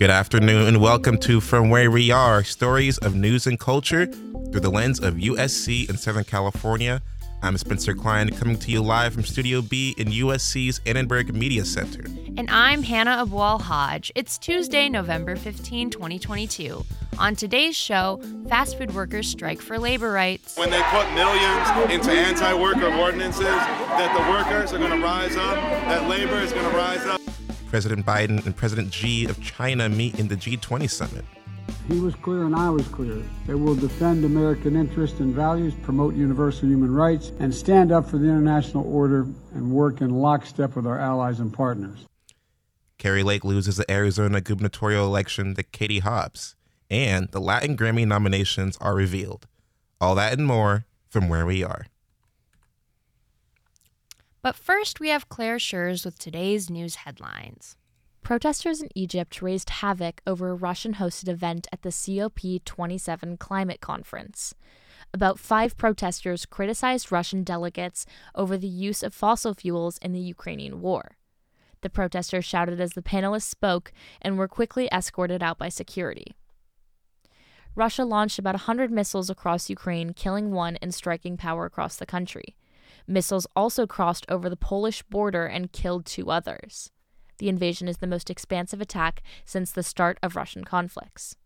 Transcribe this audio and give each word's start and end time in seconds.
Good 0.00 0.08
afternoon 0.08 0.66
and 0.66 0.80
welcome 0.80 1.18
to 1.18 1.42
From 1.42 1.68
Where 1.68 1.90
We 1.90 2.10
Are 2.10 2.42
stories 2.42 2.96
of 2.96 3.14
news 3.14 3.46
and 3.46 3.60
culture 3.60 4.06
through 4.06 4.60
the 4.60 4.70
lens 4.70 4.98
of 4.98 5.16
USC 5.16 5.90
in 5.90 5.98
Southern 5.98 6.24
California. 6.24 7.02
I'm 7.42 7.58
Spencer 7.58 7.92
Klein 7.92 8.30
coming 8.30 8.58
to 8.60 8.70
you 8.70 8.80
live 8.82 9.12
from 9.12 9.24
Studio 9.24 9.60
B 9.60 9.94
in 9.98 10.08
USC's 10.08 10.80
Annenberg 10.86 11.34
Media 11.34 11.66
Center. 11.66 12.06
And 12.38 12.48
I'm 12.48 12.82
Hannah 12.82 13.26
Abwal 13.26 13.60
Hodge. 13.60 14.10
It's 14.14 14.38
Tuesday, 14.38 14.88
November 14.88 15.36
15, 15.36 15.90
2022. 15.90 16.82
On 17.18 17.36
today's 17.36 17.76
show, 17.76 18.22
fast 18.48 18.78
food 18.78 18.94
workers 18.94 19.28
strike 19.28 19.60
for 19.60 19.78
labor 19.78 20.12
rights. 20.12 20.56
When 20.56 20.70
they 20.70 20.80
put 20.84 21.12
millions 21.12 21.92
into 21.92 22.10
anti 22.10 22.54
worker 22.54 22.90
ordinances, 22.94 23.44
that 23.44 24.14
the 24.16 24.32
workers 24.32 24.72
are 24.72 24.78
going 24.78 24.98
to 24.98 25.06
rise 25.06 25.36
up, 25.36 25.56
that 25.56 26.08
labor 26.08 26.38
is 26.40 26.54
going 26.54 26.64
to 26.70 26.74
rise 26.74 27.04
up. 27.04 27.19
President 27.70 28.04
Biden 28.04 28.44
and 28.44 28.56
President 28.56 28.92
Xi 28.92 29.26
of 29.26 29.40
China 29.40 29.88
meet 29.88 30.18
in 30.18 30.26
the 30.26 30.34
G20 30.34 30.90
summit. 30.90 31.24
He 31.86 32.00
was 32.00 32.16
clear 32.16 32.42
and 32.42 32.54
I 32.54 32.68
was 32.68 32.86
clear. 32.88 33.22
They 33.46 33.54
will 33.54 33.76
defend 33.76 34.24
American 34.24 34.74
interests 34.74 35.20
and 35.20 35.32
values, 35.32 35.72
promote 35.82 36.16
universal 36.16 36.68
human 36.68 36.92
rights, 36.92 37.30
and 37.38 37.54
stand 37.54 37.92
up 37.92 38.10
for 38.10 38.18
the 38.18 38.26
international 38.26 38.92
order 38.92 39.20
and 39.54 39.70
work 39.70 40.00
in 40.00 40.10
lockstep 40.10 40.74
with 40.74 40.84
our 40.84 40.98
allies 40.98 41.38
and 41.38 41.52
partners. 41.52 42.06
Kari 42.98 43.22
Lake 43.22 43.44
loses 43.44 43.76
the 43.76 43.88
Arizona 43.90 44.40
gubernatorial 44.40 45.06
election 45.06 45.54
to 45.54 45.62
Katie 45.62 46.00
Hobbs, 46.00 46.56
and 46.90 47.28
the 47.30 47.40
Latin 47.40 47.76
Grammy 47.76 48.06
nominations 48.06 48.76
are 48.80 48.94
revealed. 48.96 49.46
All 50.00 50.16
that 50.16 50.32
and 50.32 50.44
more 50.44 50.86
from 51.08 51.28
where 51.28 51.46
we 51.46 51.62
are. 51.62 51.86
But 54.42 54.56
first, 54.56 55.00
we 55.00 55.08
have 55.08 55.28
Claire 55.28 55.58
Schurz 55.58 56.04
with 56.04 56.18
today's 56.18 56.70
news 56.70 56.96
headlines. 56.96 57.76
Protesters 58.22 58.80
in 58.80 58.88
Egypt 58.94 59.42
raised 59.42 59.70
havoc 59.70 60.22
over 60.26 60.50
a 60.50 60.54
Russian 60.54 60.94
hosted 60.94 61.28
event 61.28 61.66
at 61.72 61.82
the 61.82 61.90
COP27 61.90 63.38
climate 63.38 63.80
conference. 63.80 64.54
About 65.12 65.38
five 65.38 65.76
protesters 65.76 66.46
criticized 66.46 67.10
Russian 67.10 67.42
delegates 67.42 68.06
over 68.34 68.56
the 68.56 68.68
use 68.68 69.02
of 69.02 69.12
fossil 69.12 69.54
fuels 69.54 69.98
in 69.98 70.12
the 70.12 70.20
Ukrainian 70.20 70.80
war. 70.80 71.16
The 71.82 71.90
protesters 71.90 72.44
shouted 72.44 72.80
as 72.80 72.92
the 72.92 73.02
panelists 73.02 73.48
spoke 73.48 73.92
and 74.22 74.38
were 74.38 74.48
quickly 74.48 74.88
escorted 74.92 75.42
out 75.42 75.58
by 75.58 75.68
security. 75.68 76.34
Russia 77.74 78.04
launched 78.04 78.38
about 78.38 78.54
100 78.54 78.90
missiles 78.90 79.30
across 79.30 79.70
Ukraine, 79.70 80.12
killing 80.12 80.50
one 80.50 80.76
and 80.76 80.94
striking 80.94 81.36
power 81.36 81.64
across 81.64 81.96
the 81.96 82.06
country. 82.06 82.54
Missiles 83.10 83.46
also 83.56 83.88
crossed 83.88 84.24
over 84.28 84.48
the 84.48 84.56
Polish 84.56 85.02
border 85.02 85.44
and 85.44 85.72
killed 85.72 86.06
two 86.06 86.30
others. 86.30 86.92
The 87.38 87.48
invasion 87.48 87.88
is 87.88 87.98
the 87.98 88.06
most 88.06 88.30
expansive 88.30 88.80
attack 88.80 89.22
since 89.44 89.72
the 89.72 89.82
start 89.82 90.18
of 90.22 90.36
Russian 90.36 90.64
conflicts. 90.64 91.36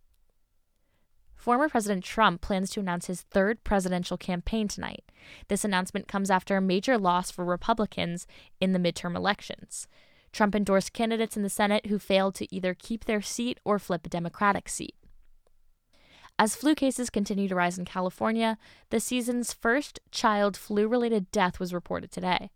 Former 1.34 1.68
President 1.70 2.04
Trump 2.04 2.42
plans 2.42 2.70
to 2.70 2.80
announce 2.80 3.06
his 3.06 3.22
third 3.22 3.64
presidential 3.64 4.18
campaign 4.18 4.68
tonight. 4.68 5.04
This 5.48 5.64
announcement 5.64 6.06
comes 6.06 6.30
after 6.30 6.56
a 6.56 6.60
major 6.60 6.98
loss 6.98 7.30
for 7.30 7.44
Republicans 7.44 8.26
in 8.60 8.72
the 8.72 8.78
midterm 8.78 9.16
elections. 9.16 9.88
Trump 10.32 10.54
endorsed 10.54 10.92
candidates 10.92 11.36
in 11.36 11.42
the 11.42 11.48
Senate 11.48 11.86
who 11.86 11.98
failed 11.98 12.34
to 12.34 12.54
either 12.54 12.74
keep 12.74 13.04
their 13.04 13.22
seat 13.22 13.58
or 13.64 13.78
flip 13.78 14.04
a 14.04 14.10
Democratic 14.10 14.68
seat. 14.68 14.96
As 16.36 16.56
flu 16.56 16.74
cases 16.74 17.10
continue 17.10 17.46
to 17.46 17.54
rise 17.54 17.78
in 17.78 17.84
California, 17.84 18.58
the 18.90 18.98
season's 18.98 19.52
first 19.52 20.00
child 20.10 20.56
flu 20.56 20.88
related 20.88 21.30
death 21.30 21.60
was 21.60 21.72
reported 21.72 22.10
today. 22.10 22.50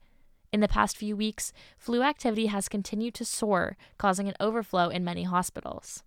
In 0.52 0.58
the 0.58 0.66
past 0.66 0.96
few 0.96 1.16
weeks, 1.16 1.52
flu 1.76 2.02
activity 2.02 2.46
has 2.46 2.68
continued 2.68 3.14
to 3.14 3.24
soar, 3.24 3.76
causing 3.96 4.26
an 4.26 4.34
overflow 4.40 4.88
in 4.88 5.04
many 5.04 5.22
hospitals. 5.22 6.02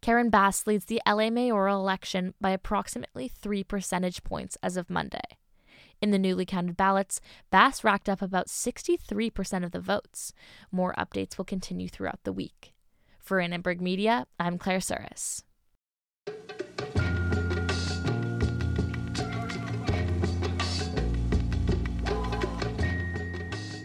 Karen 0.00 0.30
Bass 0.30 0.66
leads 0.66 0.86
the 0.86 1.02
LA 1.06 1.28
mayoral 1.28 1.78
election 1.78 2.32
by 2.40 2.50
approximately 2.50 3.28
3 3.28 3.62
percentage 3.64 4.24
points 4.24 4.56
as 4.62 4.78
of 4.78 4.88
Monday. 4.88 5.20
In 6.00 6.10
the 6.10 6.18
newly 6.18 6.46
counted 6.46 6.78
ballots, 6.78 7.20
Bass 7.50 7.84
racked 7.84 8.08
up 8.08 8.22
about 8.22 8.48
63% 8.48 9.62
of 9.62 9.72
the 9.72 9.78
votes. 9.78 10.32
More 10.72 10.94
updates 10.96 11.36
will 11.36 11.44
continue 11.44 11.88
throughout 11.88 12.20
the 12.24 12.32
week. 12.32 12.72
For 13.20 13.40
Annenberg 13.40 13.82
Media, 13.82 14.26
I'm 14.40 14.56
Claire 14.56 14.78
Suris. 14.78 15.42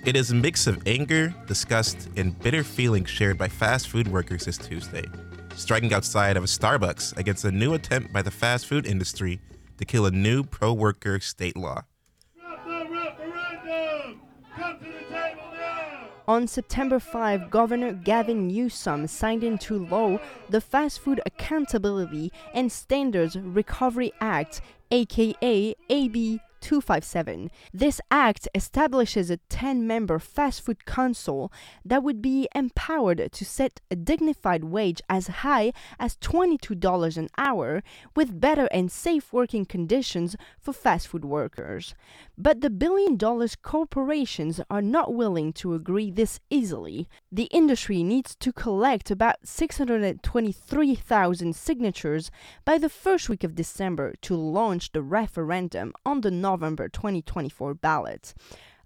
It 0.08 0.16
is 0.16 0.32
a 0.32 0.36
mix 0.36 0.68
of 0.68 0.82
anger, 0.88 1.36
disgust, 1.48 2.08
and 2.16 2.40
bitter 2.40 2.64
feelings 2.64 3.10
shared 3.10 3.38
by 3.38 3.50
fast 3.50 3.90
food 3.90 4.08
workers 4.08 4.46
this 4.46 4.58
Tuesday, 4.58 5.04
striking 5.58 5.94
outside 5.94 6.38
of 6.38 6.46
a 6.46 6.48
Starbucks 6.48 7.18
against 7.18 7.44
a 7.44 7.52
new 7.52 7.74
attempt 7.74 8.14
by 8.14 8.22
the 8.22 8.32
fast 8.32 8.68
food 8.68 8.86
industry 8.86 9.42
to 9.78 9.84
kill 9.84 10.06
a 10.06 10.12
new 10.12 10.46
pro 10.46 10.72
worker 10.72 11.20
state 11.20 11.58
law. 11.58 11.82
On 16.26 16.48
September 16.48 17.02
5, 17.02 17.52
Governor 17.52 17.92
Gavin 17.92 18.48
Newsom 18.48 19.08
signed 19.08 19.44
into 19.44 19.86
law 19.88 20.20
the 20.48 20.62
Fast 20.62 21.02
Food 21.02 21.20
Accountability 21.26 22.32
and 22.54 22.72
Standards 22.72 23.36
Recovery 23.36 24.14
Act, 24.22 24.62
aka 24.90 25.76
AB 25.90 26.40
257. 26.62 27.50
This 27.74 28.00
act 28.10 28.48
establishes 28.54 29.30
a 29.30 29.38
10 29.50 29.86
member 29.86 30.20
fast 30.20 30.62
food 30.62 30.86
council 30.86 31.52
that 31.86 32.04
would 32.04 32.22
be 32.22 32.48
empowered 32.54 33.32
to 33.32 33.46
set 33.46 33.80
a 33.90 33.96
dignified 33.96 34.64
wage 34.64 35.02
as 35.10 35.28
high 35.28 35.74
as 36.00 36.16
$22 36.18 37.18
an 37.18 37.30
hour 37.38 37.82
with 38.16 38.40
better 38.40 38.68
and 38.72 38.92
safe 38.92 39.34
working 39.34 39.66
conditions 39.66 40.36
for 40.60 40.74
fast 40.74 41.08
food 41.08 41.26
workers. 41.26 41.96
But 42.38 42.62
the 42.62 42.70
billion 42.70 43.18
dollars 43.18 43.56
corporations 43.56 44.62
are 44.70 44.82
not 44.82 45.14
willing 45.14 45.54
to 45.54 45.74
agree 45.74 46.12
this 46.12 46.40
easily. 46.50 47.08
The 47.32 47.46
industry 47.46 48.04
needs 48.04 48.36
to 48.36 48.52
collect 48.54 49.10
about 49.12 49.38
623,000 49.44 51.56
signatures 51.56 52.32
by 52.66 52.78
the 52.78 52.90
first 52.90 53.30
week 53.30 53.44
of 53.44 53.56
December 53.56 54.14
to 54.22 54.36
launch 54.36 54.92
the 54.92 55.02
referendum 55.02 55.94
on 56.06 56.22
the 56.22 56.32
November 56.48 56.88
2024 56.88 57.74
ballot. 57.74 58.34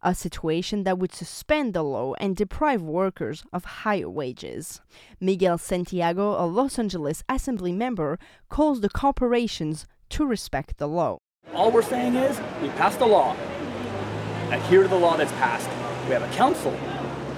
A 0.02 0.16
situation 0.16 0.84
that 0.84 0.98
would 0.98 1.14
suspend 1.14 1.76
the 1.76 1.84
law 1.84 2.16
and 2.20 2.36
deprive 2.36 2.82
workers 2.82 3.44
of 3.54 3.84
higher 3.84 4.10
wages. 4.10 4.82
Miguel 5.20 5.60
Santiago, 5.60 6.44
a 6.44 6.46
Los 6.48 6.80
Angeles 6.80 7.24
Assembly 7.30 7.72
member, 7.72 8.18
calls 8.50 8.82
the 8.82 8.90
corporations 8.90 9.86
to 10.10 10.26
respect 10.26 10.80
the 10.80 10.88
law. 10.88 11.20
All 11.54 11.70
we're 11.70 11.84
saying 11.84 12.16
is 12.16 12.42
we 12.64 12.70
passed 12.70 13.00
a 13.00 13.06
law. 13.06 13.36
Adhere 14.50 14.82
to 14.82 14.88
the 14.88 15.04
law 15.06 15.16
that's 15.16 15.32
passed. 15.34 15.70
We 16.08 16.14
have 16.14 16.24
a 16.24 16.36
council. 16.36 16.76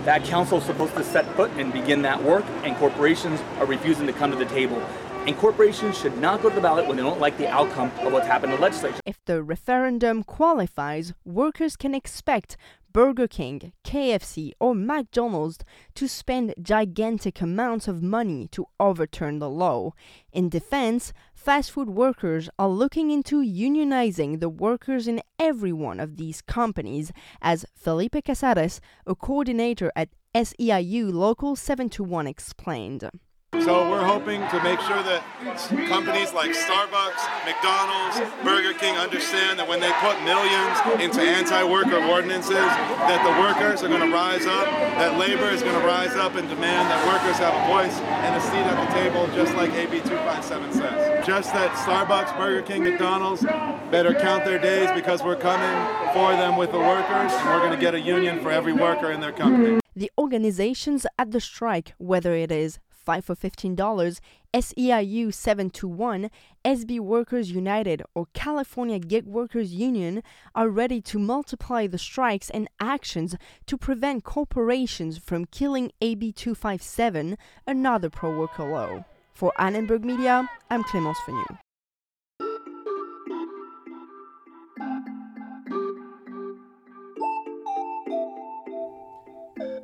That 0.05 0.23
council 0.23 0.59
is 0.59 0.63
supposed 0.63 0.95
to 0.95 1.03
set 1.03 1.25
foot 1.35 1.51
and 1.57 1.73
begin 1.73 2.01
that 2.03 2.23
work, 2.23 2.45
and 2.63 2.77
corporations 2.77 3.41
are 3.59 3.65
refusing 3.65 4.07
to 4.07 4.13
come 4.13 4.31
to 4.31 4.37
the 4.37 4.45
table. 4.45 4.81
And 5.25 5.37
corporations 5.37 5.97
should 5.97 6.17
not 6.17 6.41
go 6.41 6.49
to 6.49 6.55
the 6.55 6.59
ballot 6.59 6.85
when 6.85 6.97
they 6.97 7.03
don't 7.03 7.21
like 7.21 7.37
the 7.37 7.47
outcome 7.47 7.89
of 8.01 8.11
what's 8.11 8.27
happened 8.27 8.51
in 8.51 8.59
the 8.59 8.61
legislature. 8.61 8.99
If 9.05 9.23
the 9.23 9.41
referendum 9.41 10.23
qualifies, 10.23 11.13
workers 11.23 11.77
can 11.77 11.95
expect 11.95 12.57
Burger 12.91 13.29
King, 13.29 13.71
KFC, 13.85 14.51
or 14.59 14.75
McDonald's 14.75 15.59
to 15.95 16.09
spend 16.09 16.53
gigantic 16.61 17.39
amounts 17.39 17.87
of 17.87 18.03
money 18.03 18.49
to 18.51 18.67
overturn 18.81 19.39
the 19.39 19.49
law. 19.49 19.93
In 20.33 20.49
defense, 20.49 21.13
fast 21.33 21.71
food 21.71 21.89
workers 21.89 22.49
are 22.59 22.67
looking 22.67 23.09
into 23.09 23.41
unionizing 23.41 24.41
the 24.41 24.49
workers 24.49 25.07
in 25.07 25.21
every 25.39 25.71
one 25.71 26.01
of 26.01 26.17
these 26.17 26.41
companies, 26.41 27.13
as 27.41 27.65
Felipe 27.73 28.25
Casares, 28.25 28.81
a 29.07 29.15
coordinator 29.15 29.89
at 29.95 30.09
SEIU 30.35 31.13
Local 31.13 31.55
721, 31.55 32.27
explained. 32.27 33.09
So 33.61 33.87
we're 33.87 34.03
hoping 34.03 34.41
to 34.49 34.57
make 34.63 34.81
sure 34.81 35.03
that 35.05 35.21
companies 35.87 36.33
like 36.33 36.51
Starbucks, 36.57 37.21
McDonald's, 37.45 38.17
Burger 38.43 38.73
King 38.73 38.97
understand 38.97 39.59
that 39.59 39.67
when 39.69 39.79
they 39.79 39.93
put 40.01 40.17
millions 40.25 40.73
into 40.97 41.21
anti-worker 41.21 42.01
ordinances, 42.09 42.65
that 43.05 43.21
the 43.21 43.33
workers 43.37 43.83
are 43.83 43.87
going 43.87 44.01
to 44.01 44.11
rise 44.11 44.47
up, 44.47 44.65
that 44.97 45.19
labor 45.19 45.49
is 45.53 45.61
going 45.61 45.79
to 45.79 45.85
rise 45.85 46.15
up 46.17 46.33
and 46.35 46.49
demand 46.49 46.89
that 46.89 46.99
workers 47.05 47.37
have 47.37 47.53
a 47.53 47.63
voice 47.69 47.93
and 48.25 48.35
a 48.35 48.41
seat 48.41 48.65
at 48.65 48.73
the 48.73 48.89
table, 48.97 49.27
just 49.35 49.53
like 49.53 49.71
AB 49.73 50.01
257 50.01 50.73
says. 50.73 51.25
Just 51.25 51.53
that 51.53 51.71
Starbucks, 51.85 52.35
Burger 52.35 52.63
King, 52.63 52.83
McDonald's 52.83 53.43
better 53.93 54.13
count 54.15 54.45
their 54.45 54.59
days 54.59 54.89
because 54.95 55.21
we're 55.21 55.37
coming 55.37 55.77
for 56.11 56.33
them 56.33 56.57
with 56.57 56.71
the 56.71 56.79
workers, 56.79 57.31
and 57.31 57.49
we're 57.49 57.59
going 57.59 57.71
to 57.71 57.77
get 57.77 57.93
a 57.93 58.01
union 58.01 58.41
for 58.41 58.49
every 58.49 58.73
worker 58.73 59.11
in 59.11 59.21
their 59.21 59.31
company. 59.31 59.79
The 59.95 60.11
organizations 60.17 61.05
at 61.19 61.29
the 61.29 61.39
strike, 61.39 61.93
whether 61.99 62.33
it 62.33 62.51
is 62.51 62.79
Fight 63.03 63.25
for 63.25 63.35
$15, 63.35 64.19
SEIU 64.53 65.33
721, 65.33 66.29
SB 66.63 66.99
Workers 67.01 67.51
United, 67.51 68.01
or 68.15 68.27
California 68.33 68.97
Gig 68.97 69.25
Workers 69.25 69.73
Union 69.73 70.23
are 70.55 70.69
ready 70.69 71.01
to 71.01 71.19
multiply 71.19 71.85
the 71.85 71.97
strikes 71.97 72.49
and 72.49 72.69
actions 72.79 73.35
to 73.65 73.77
prevent 73.77 74.23
corporations 74.23 75.17
from 75.17 75.45
killing 75.45 75.91
AB 76.01 76.31
257, 76.31 77.37
another 77.67 78.09
pro 78.09 78.37
worker 78.37 78.71
law. 78.71 79.03
For 79.33 79.51
Annenberg 79.59 80.05
Media, 80.05 80.49
I'm 80.69 80.83
Clémence 80.83 81.17
Fenu. 81.27 81.62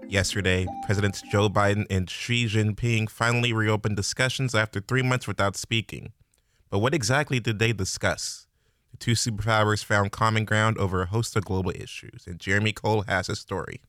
Yesterday, 0.10 0.66
Presidents 0.88 1.22
Joe 1.22 1.50
Biden 1.50 1.86
and 1.88 2.10
Xi 2.10 2.48
Jinping 2.48 3.08
finally 3.08 3.54
reopened 3.54 3.96
discussions 3.96 4.56
after 4.56 4.82
three 4.82 5.04
months 5.04 5.28
without 5.28 5.56
speaking. 5.56 6.14
But 6.72 6.80
what 6.80 6.96
exactly 6.96 7.40
did 7.40 7.60
they 7.60 7.74
discuss? 7.74 8.48
The 8.90 8.98
two 8.98 9.12
superpowers 9.12 9.86
found 9.86 10.12
common 10.12 10.46
ground 10.46 10.80
over 10.80 11.04
a 11.04 11.06
host 11.06 11.36
of 11.36 11.46
global 11.46 11.70
issues, 11.76 12.26
and 12.26 12.40
Jeremy 12.40 12.72
Cole 12.72 13.04
has 13.04 13.30
a 13.30 13.36
story. 13.36 13.82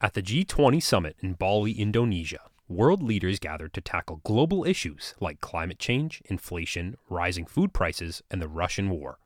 At 0.00 0.14
the 0.14 0.22
G20 0.22 0.82
summit 0.82 1.14
in 1.20 1.34
Bali, 1.34 1.70
Indonesia, 1.70 2.40
world 2.66 3.00
leaders 3.00 3.38
gathered 3.38 3.74
to 3.74 3.80
tackle 3.80 4.22
global 4.24 4.64
issues 4.64 5.14
like 5.20 5.40
climate 5.40 5.78
change, 5.78 6.20
inflation, 6.24 6.96
rising 7.08 7.46
food 7.46 7.72
prices, 7.72 8.24
and 8.28 8.42
the 8.42 8.48
Russian 8.48 8.90
war. 8.90 9.18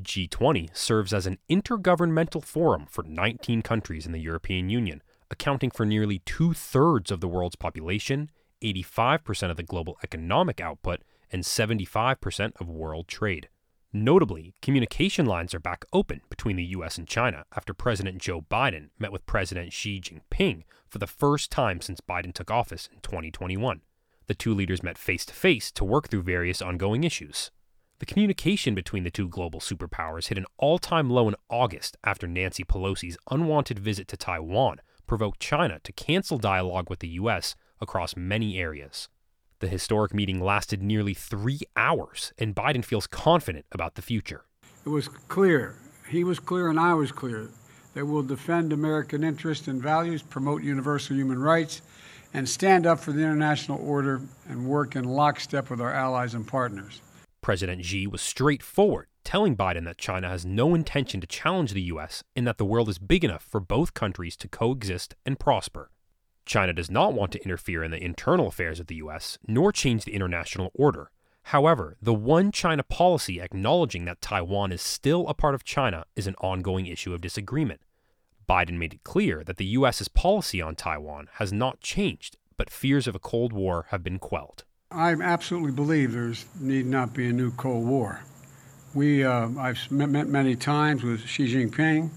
G20 0.00 0.68
serves 0.76 1.12
as 1.12 1.26
an 1.26 1.38
intergovernmental 1.50 2.44
forum 2.44 2.86
for 2.88 3.02
19 3.02 3.62
countries 3.62 4.06
in 4.06 4.12
the 4.12 4.20
European 4.20 4.70
Union 4.70 5.02
accounting 5.32 5.70
for 5.70 5.84
nearly 5.84 6.20
two 6.20 6.52
thirds 6.52 7.10
of 7.10 7.20
the 7.20 7.28
world's 7.28 7.56
population, 7.56 8.30
85% 8.62 9.50
of 9.50 9.56
the 9.56 9.62
global 9.62 9.96
economic 10.04 10.60
output, 10.60 11.00
and 11.32 11.42
75% 11.42 12.52
of 12.60 12.68
world 12.68 13.08
trade. 13.08 13.48
Notably, 13.94 14.54
communication 14.62 15.26
lines 15.26 15.54
are 15.54 15.60
back 15.60 15.84
open 15.92 16.20
between 16.28 16.56
the 16.56 16.64
US 16.76 16.96
and 16.98 17.08
China 17.08 17.44
after 17.56 17.74
President 17.74 18.18
Joe 18.18 18.42
Biden 18.42 18.90
met 18.98 19.12
with 19.12 19.26
President 19.26 19.72
Xi 19.72 20.00
Jinping 20.00 20.62
for 20.88 20.98
the 20.98 21.06
first 21.06 21.50
time 21.50 21.80
since 21.80 22.00
Biden 22.00 22.32
took 22.32 22.50
office 22.50 22.88
in 22.92 23.00
2021. 23.00 23.80
The 24.28 24.34
two 24.34 24.54
leaders 24.54 24.82
met 24.82 24.96
face 24.96 25.26
to 25.26 25.34
face 25.34 25.70
to 25.72 25.84
work 25.84 26.08
through 26.08 26.22
various 26.22 26.62
ongoing 26.62 27.04
issues. 27.04 27.50
The 27.98 28.06
communication 28.06 28.74
between 28.74 29.04
the 29.04 29.10
two 29.10 29.28
global 29.28 29.60
superpowers 29.60 30.28
hit 30.28 30.38
an 30.38 30.46
all 30.56 30.78
time 30.78 31.10
low 31.10 31.28
in 31.28 31.36
August 31.50 31.96
after 32.02 32.26
Nancy 32.26 32.64
Pelosi's 32.64 33.18
unwanted 33.30 33.78
visit 33.78 34.08
to 34.08 34.16
Taiwan 34.16 34.78
provoked 35.12 35.40
China 35.40 35.78
to 35.84 35.92
cancel 35.92 36.38
dialogue 36.38 36.88
with 36.88 37.00
the 37.00 37.08
U.S. 37.20 37.54
across 37.82 38.16
many 38.16 38.58
areas. 38.58 39.10
The 39.58 39.68
historic 39.68 40.14
meeting 40.14 40.40
lasted 40.40 40.82
nearly 40.82 41.12
three 41.12 41.60
hours, 41.76 42.32
and 42.38 42.56
Biden 42.56 42.82
feels 42.82 43.06
confident 43.06 43.66
about 43.72 43.96
the 43.96 44.00
future. 44.00 44.46
It 44.86 44.88
was 44.88 45.08
clear, 45.08 45.76
he 46.08 46.24
was 46.24 46.38
clear, 46.38 46.70
and 46.70 46.80
I 46.80 46.94
was 46.94 47.12
clear, 47.12 47.50
that 47.92 48.06
we'll 48.06 48.22
defend 48.22 48.72
American 48.72 49.22
interests 49.22 49.68
and 49.68 49.82
values, 49.82 50.22
promote 50.22 50.62
universal 50.62 51.14
human 51.14 51.42
rights, 51.42 51.82
and 52.32 52.48
stand 52.48 52.86
up 52.86 52.98
for 52.98 53.12
the 53.12 53.20
international 53.20 53.86
order 53.86 54.22
and 54.48 54.66
work 54.66 54.96
in 54.96 55.04
lockstep 55.04 55.68
with 55.68 55.82
our 55.82 55.92
allies 55.92 56.32
and 56.32 56.48
partners. 56.48 57.02
President 57.42 57.84
Xi 57.84 58.06
was 58.06 58.22
straightforward 58.22 59.08
telling 59.24 59.56
Biden 59.56 59.84
that 59.84 59.98
China 59.98 60.28
has 60.28 60.44
no 60.44 60.74
intention 60.74 61.20
to 61.20 61.26
challenge 61.26 61.72
the 61.72 61.82
U.S. 61.82 62.22
and 62.34 62.46
that 62.46 62.58
the 62.58 62.64
world 62.64 62.88
is 62.88 62.98
big 62.98 63.24
enough 63.24 63.42
for 63.42 63.60
both 63.60 63.94
countries 63.94 64.36
to 64.36 64.48
coexist 64.48 65.14
and 65.24 65.38
prosper. 65.38 65.90
China 66.44 66.72
does 66.72 66.90
not 66.90 67.14
want 67.14 67.32
to 67.32 67.42
interfere 67.42 67.84
in 67.84 67.90
the 67.90 68.02
internal 68.02 68.48
affairs 68.48 68.80
of 68.80 68.88
the 68.88 68.96
U.S., 68.96 69.38
nor 69.46 69.72
change 69.72 70.04
the 70.04 70.14
international 70.14 70.70
order. 70.74 71.10
However, 71.44 71.96
the 72.00 72.14
one 72.14 72.52
China 72.52 72.82
policy 72.82 73.40
acknowledging 73.40 74.04
that 74.04 74.20
Taiwan 74.20 74.72
is 74.72 74.82
still 74.82 75.28
a 75.28 75.34
part 75.34 75.54
of 75.54 75.64
China 75.64 76.04
is 76.14 76.26
an 76.26 76.36
ongoing 76.40 76.86
issue 76.86 77.14
of 77.14 77.20
disagreement. 77.20 77.80
Biden 78.48 78.78
made 78.78 78.94
it 78.94 79.04
clear 79.04 79.44
that 79.44 79.56
the 79.56 79.64
U.S.'s 79.66 80.08
policy 80.08 80.60
on 80.60 80.74
Taiwan 80.74 81.28
has 81.34 81.52
not 81.52 81.80
changed, 81.80 82.36
but 82.56 82.70
fears 82.70 83.06
of 83.06 83.14
a 83.14 83.20
Cold 83.20 83.52
War 83.52 83.86
have 83.90 84.02
been 84.02 84.18
quelled. 84.18 84.64
I 84.90 85.12
absolutely 85.12 85.72
believe 85.72 86.12
there 86.12 86.32
need 86.60 86.86
not 86.86 87.14
be 87.14 87.28
a 87.28 87.32
new 87.32 87.50
Cold 87.52 87.86
War. 87.86 88.24
We, 88.94 89.24
uh, 89.24 89.48
I've 89.58 89.90
met 89.90 90.28
many 90.28 90.54
times 90.54 91.02
with 91.02 91.26
Xi 91.26 91.46
Jinping, 91.46 92.10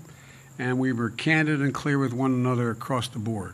and 0.59 0.77
we 0.77 0.91
were 0.91 1.09
candid 1.09 1.61
and 1.61 1.73
clear 1.73 1.97
with 1.97 2.11
one 2.11 2.33
another 2.33 2.69
across 2.69 3.07
the 3.07 3.19
board. 3.19 3.53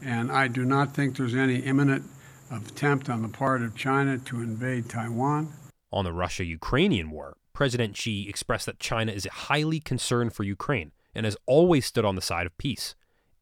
And 0.00 0.30
I 0.30 0.46
do 0.46 0.64
not 0.64 0.94
think 0.94 1.16
there's 1.16 1.34
any 1.34 1.56
imminent 1.56 2.04
attempt 2.52 3.08
on 3.08 3.22
the 3.22 3.28
part 3.28 3.62
of 3.62 3.74
China 3.74 4.18
to 4.18 4.36
invade 4.36 4.88
Taiwan. 4.88 5.52
On 5.90 6.04
the 6.04 6.12
Russia 6.12 6.44
Ukrainian 6.44 7.10
war, 7.10 7.36
President 7.52 7.96
Xi 7.96 8.28
expressed 8.28 8.66
that 8.66 8.78
China 8.78 9.10
is 9.10 9.26
highly 9.26 9.80
concerned 9.80 10.32
for 10.32 10.44
Ukraine 10.44 10.92
and 11.14 11.26
has 11.26 11.36
always 11.46 11.84
stood 11.84 12.04
on 12.04 12.14
the 12.14 12.22
side 12.22 12.46
of 12.46 12.56
peace. 12.58 12.94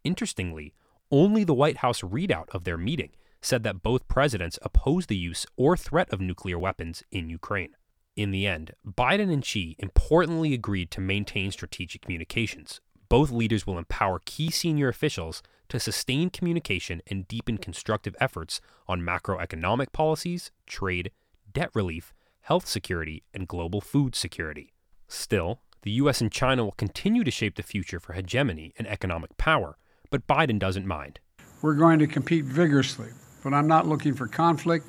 Interestingly, 0.02 0.72
only 1.10 1.44
the 1.44 1.54
White 1.54 1.78
House 1.78 2.00
readout 2.00 2.48
of 2.54 2.64
their 2.64 2.78
meeting 2.78 3.10
said 3.42 3.64
that 3.64 3.82
both 3.82 4.08
presidents 4.08 4.58
oppose 4.62 5.06
the 5.06 5.16
use 5.16 5.46
or 5.56 5.76
threat 5.76 6.10
of 6.10 6.20
nuclear 6.20 6.58
weapons 6.58 7.02
in 7.10 7.28
Ukraine. 7.28 7.74
In 8.20 8.32
the 8.32 8.46
end, 8.46 8.74
Biden 8.86 9.32
and 9.32 9.42
Xi 9.42 9.76
importantly 9.78 10.52
agreed 10.52 10.90
to 10.90 11.00
maintain 11.00 11.50
strategic 11.50 12.02
communications. 12.02 12.82
Both 13.08 13.30
leaders 13.30 13.66
will 13.66 13.78
empower 13.78 14.20
key 14.26 14.50
senior 14.50 14.88
officials 14.88 15.42
to 15.70 15.80
sustain 15.80 16.28
communication 16.28 17.00
and 17.06 17.26
deepen 17.26 17.56
constructive 17.56 18.14
efforts 18.20 18.60
on 18.86 19.00
macroeconomic 19.00 19.92
policies, 19.92 20.50
trade, 20.66 21.12
debt 21.50 21.70
relief, 21.72 22.12
health 22.42 22.66
security, 22.66 23.22
and 23.32 23.48
global 23.48 23.80
food 23.80 24.14
security. 24.14 24.74
Still, 25.08 25.62
the 25.80 25.92
US 25.92 26.20
and 26.20 26.30
China 26.30 26.64
will 26.64 26.72
continue 26.72 27.24
to 27.24 27.30
shape 27.30 27.56
the 27.56 27.62
future 27.62 27.98
for 27.98 28.12
hegemony 28.12 28.74
and 28.76 28.86
economic 28.86 29.34
power, 29.38 29.78
but 30.10 30.26
Biden 30.26 30.58
doesn't 30.58 30.84
mind. 30.84 31.20
We're 31.62 31.72
going 31.72 31.98
to 32.00 32.06
compete 32.06 32.44
vigorously, 32.44 33.08
but 33.42 33.54
I'm 33.54 33.66
not 33.66 33.86
looking 33.86 34.12
for 34.12 34.26
conflict. 34.26 34.84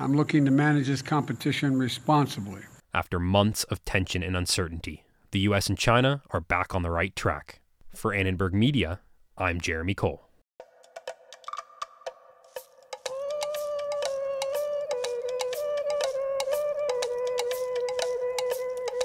I'm 0.00 0.16
looking 0.16 0.46
to 0.46 0.50
manage 0.50 0.86
this 0.86 1.02
competition 1.02 1.78
responsibly. 1.78 2.62
After 2.94 3.20
months 3.20 3.64
of 3.64 3.84
tension 3.84 4.22
and 4.22 4.34
uncertainty, 4.34 5.04
the 5.30 5.40
U.S. 5.40 5.68
and 5.68 5.76
China 5.76 6.22
are 6.30 6.40
back 6.40 6.74
on 6.74 6.80
the 6.80 6.90
right 6.90 7.14
track. 7.14 7.60
For 7.94 8.14
Annenberg 8.14 8.54
Media, 8.54 9.00
I'm 9.36 9.60
Jeremy 9.60 9.92
Cole. 9.92 10.22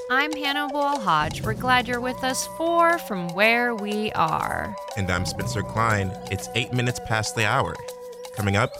I'm 0.10 0.32
Hannah 0.32 0.70
Wall 0.70 0.98
Hodge. 0.98 1.42
We're 1.42 1.56
glad 1.56 1.90
you're 1.90 2.00
with 2.00 2.24
us 2.24 2.48
for 2.58 3.00
From 3.00 3.28
Where 3.34 3.76
We 3.76 4.14
Are. 4.14 4.74
And 4.96 5.12
I'm 5.12 5.26
Spencer 5.26 5.62
Klein. 5.62 6.18
It's 6.32 6.48
eight 6.56 6.72
minutes 6.72 7.02
past 7.06 7.36
the 7.36 7.46
hour. 7.46 7.76
Coming 8.38 8.56
up, 8.56 8.72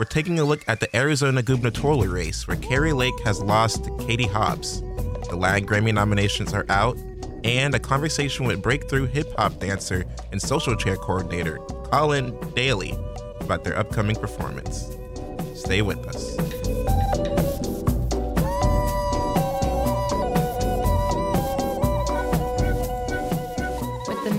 we're 0.00 0.04
taking 0.06 0.38
a 0.38 0.44
look 0.44 0.64
at 0.66 0.80
the 0.80 0.96
Arizona 0.96 1.42
gubernatorial 1.42 2.06
race 2.06 2.48
where 2.48 2.56
Kari 2.56 2.94
Lake 2.94 3.20
has 3.22 3.42
lost 3.42 3.84
to 3.84 3.94
Katie 3.98 4.26
Hobbs. 4.26 4.80
The 5.28 5.36
LAG 5.36 5.66
Grammy 5.66 5.92
nominations 5.92 6.54
are 6.54 6.64
out, 6.70 6.96
and 7.44 7.74
a 7.74 7.78
conversation 7.78 8.46
with 8.46 8.62
breakthrough 8.62 9.04
hip 9.04 9.30
hop 9.36 9.60
dancer 9.60 10.06
and 10.32 10.40
social 10.40 10.74
chair 10.74 10.96
coordinator 10.96 11.58
Colleen 11.90 12.34
Daly 12.54 12.96
about 13.40 13.62
their 13.62 13.78
upcoming 13.78 14.16
performance. 14.16 14.96
Stay 15.54 15.82
with 15.82 15.98
us. 16.06 16.99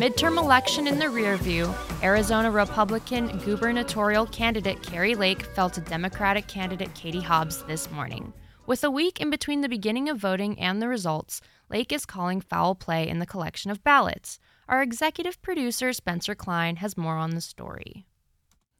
Midterm 0.01 0.39
election 0.39 0.87
in 0.87 0.97
the 0.97 1.05
rearview, 1.05 1.71
Arizona 2.01 2.49
Republican 2.49 3.27
gubernatorial 3.45 4.25
candidate 4.25 4.81
Kari 4.81 5.13
Lake 5.13 5.43
fell 5.43 5.69
to 5.69 5.79
Democratic 5.79 6.47
candidate 6.47 6.91
Katie 6.95 7.21
Hobbs 7.21 7.61
this 7.65 7.91
morning. 7.91 8.33
With 8.65 8.83
a 8.83 8.89
week 8.89 9.21
in 9.21 9.29
between 9.29 9.61
the 9.61 9.69
beginning 9.69 10.09
of 10.09 10.17
voting 10.17 10.59
and 10.59 10.81
the 10.81 10.87
results, 10.87 11.39
Lake 11.69 11.91
is 11.91 12.07
calling 12.07 12.41
foul 12.41 12.73
play 12.73 13.07
in 13.07 13.19
the 13.19 13.27
collection 13.27 13.69
of 13.69 13.83
ballots. 13.83 14.39
Our 14.67 14.81
executive 14.81 15.39
producer, 15.43 15.93
Spencer 15.93 16.33
Klein, 16.33 16.77
has 16.77 16.97
more 16.97 17.17
on 17.17 17.35
the 17.35 17.41
story. 17.41 18.07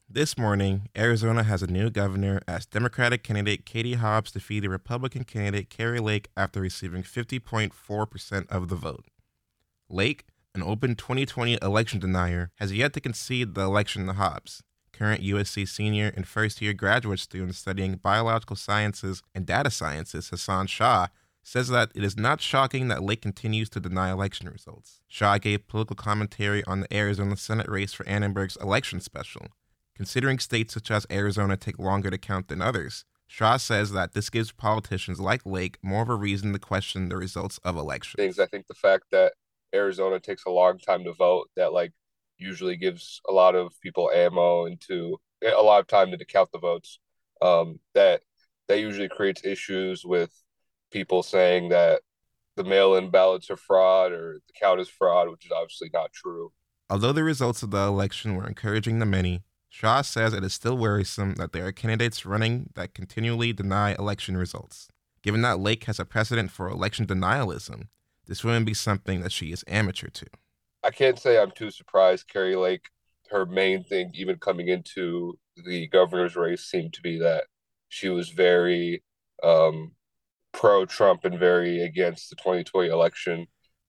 This 0.10 0.40
morning, 0.40 0.90
Arizona 0.98 1.44
has 1.44 1.62
a 1.62 1.68
new 1.68 1.92
governor 1.92 2.42
as 2.48 2.66
Democratic 2.66 3.22
candidate 3.22 3.64
Katie 3.68 3.94
Hobbs 3.94 4.32
defeated 4.32 4.72
Republican 4.72 5.26
candidate 5.26 5.70
Kari 5.70 6.00
Lake 6.00 6.30
after 6.36 6.60
receiving 6.60 7.04
50.4% 7.04 8.48
of 8.50 8.70
the 8.70 8.76
vote. 8.76 9.06
Lake, 9.88 10.26
an 10.54 10.64
open 10.64 10.96
2020 10.96 11.58
election 11.62 12.00
denier, 12.00 12.52
has 12.56 12.74
yet 12.74 12.94
to 12.94 13.00
concede 13.02 13.56
the 13.56 13.62
election 13.62 14.06
to 14.08 14.14
Hobbs. 14.14 14.64
Current 14.92 15.24
USC 15.24 15.68
senior 15.68 16.12
and 16.16 16.28
first 16.28 16.62
year 16.62 16.74
graduate 16.74 17.20
student 17.20 17.56
studying 17.56 17.96
biological 17.96 18.56
sciences 18.56 19.24
and 19.34 19.46
data 19.46 19.72
sciences, 19.72 20.30
Hassan 20.30 20.68
Shah, 20.68 21.08
says 21.44 21.70
that 21.70 21.92
it 21.96 22.04
is 22.04 22.18
not 22.18 22.42
shocking 22.42 22.88
that 22.90 23.02
Lake 23.02 23.22
continues 23.22 23.70
to 23.70 23.80
deny 23.80 24.12
election 24.12 24.48
results. 24.50 25.00
Shah 25.08 25.38
gave 25.38 25.68
political 25.68 25.96
commentary 25.96 26.64
on 26.66 26.82
the 26.82 26.94
Arizona 26.94 27.36
Senate 27.38 27.68
race 27.68 27.94
for 27.94 28.08
Annenberg's 28.08 28.58
election 28.58 29.00
special. 29.00 29.48
considering 29.96 30.40
states 30.40 30.74
such 30.74 30.90
as 30.90 31.06
Arizona 31.12 31.56
take 31.56 31.78
longer 31.78 32.10
to 32.10 32.18
count 32.18 32.48
than 32.48 32.60
others. 32.60 33.06
Shah 33.28 33.58
says 33.58 33.92
that 33.92 34.14
this 34.14 34.30
gives 34.32 34.52
politicians 34.52 35.20
like 35.20 35.46
Lake 35.46 35.78
more 35.84 36.02
of 36.02 36.10
a 36.10 36.16
reason 36.16 36.52
to 36.54 36.60
question 36.60 37.08
the 37.08 37.18
results 37.18 37.60
of 37.64 37.78
elections. 37.78 38.16
Things 38.18 38.40
I 38.40 38.48
think 38.48 38.66
the 38.66 38.74
fact 38.74 39.06
that 39.12 39.34
Arizona 39.74 40.20
takes 40.20 40.46
a 40.46 40.52
long 40.52 40.78
time 40.80 41.04
to 41.04 41.14
vote, 41.14 41.50
that 41.56 41.74
like 41.74 41.94
usually 42.38 42.76
gives 42.76 43.22
a 43.30 43.32
lot 43.32 43.56
of 43.56 43.74
people 43.82 44.12
ammo 44.14 44.66
into 44.66 45.18
a 45.44 45.62
lot 45.62 45.80
of 45.80 45.88
time 45.88 46.12
to 46.12 46.26
count 46.26 46.52
the 46.52 46.60
votes. 46.60 47.00
Um, 47.42 47.80
that 47.96 48.22
that 48.68 48.80
usually 48.80 49.10
creates 49.10 49.44
issues 49.44 50.06
with 50.06 50.32
people 50.92 51.24
saying 51.24 51.70
that 51.70 52.02
the 52.56 52.64
mail-in 52.64 53.10
ballots 53.10 53.50
are 53.50 53.58
fraud 53.58 54.12
or 54.12 54.40
the 54.48 54.54
count 54.60 54.80
is 54.80 54.90
fraud, 54.90 55.30
which 55.30 55.46
is 55.46 55.52
obviously 55.52 55.90
not 55.94 56.12
true. 56.14 56.52
Although 56.90 57.14
the 57.14 57.24
results 57.24 57.64
of 57.64 57.72
the 57.72 57.88
election 57.88 58.36
were 58.36 58.48
encouraging 58.48 59.00
to 59.00 59.06
many, 59.06 59.44
Shah 59.70 60.02
says 60.02 60.34
it 60.34 60.44
is 60.44 60.54
still 60.54 60.78
worrisome 60.78 61.36
that 61.36 61.54
there 61.54 61.66
are 61.66 61.72
candidates 61.72 62.26
running 62.26 62.70
that 62.76 62.94
continually 62.94 63.54
deny 63.54 63.94
election 63.94 64.36
results. 64.36 64.90
Given 65.24 65.42
that 65.44 65.60
Lake 65.60 65.86
has 65.86 66.00
a 66.00 66.06
precedent 66.06 66.52
for 66.52 66.70
election 66.70 67.06
denialism, 67.06 67.88
this 68.28 68.44
wouldn't 68.44 68.66
be 68.66 68.74
something 68.74 69.22
that 69.22 69.32
she 69.32 69.52
is 69.52 69.64
amateur 69.68 70.08
to. 70.08 70.26
I 70.84 70.92
can't 70.92 71.20
say 71.20 71.40
I'm 71.40 71.52
too 71.52 71.72
surprised. 71.72 72.28
Kari 72.28 72.56
Lake, 72.56 72.90
her 73.30 73.46
main 73.46 73.84
thing, 73.84 74.12
even 74.14 74.38
coming 74.38 74.68
into 74.68 75.38
the 75.66 75.88
governor's 75.88 76.36
race, 76.36 76.64
seemed 76.64 76.94
to 76.94 77.02
be 77.02 77.20
that 77.20 77.46
she 77.90 78.10
was 78.10 78.30
very 78.30 79.04
um, 79.44 79.92
pro 80.52 80.86
Trump 80.86 81.26
and 81.26 81.38
very 81.38 81.82
against 81.82 82.30
the 82.30 82.36
2020 82.36 82.90
election. 82.90 83.48